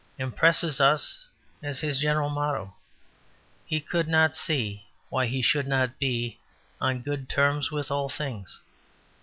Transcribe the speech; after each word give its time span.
impresses 0.17 0.81
us 0.81 1.27
as 1.61 1.81
his 1.81 1.99
general 1.99 2.27
motto. 2.27 2.73
He 3.67 3.79
could 3.79 4.07
not 4.07 4.35
see 4.35 4.87
why 5.09 5.27
he 5.27 5.43
should 5.43 5.67
not 5.67 5.99
be 5.99 6.39
on 6.81 7.03
good 7.03 7.29
terms 7.29 7.69
with 7.69 7.91
all 7.91 8.09
things. 8.09 8.61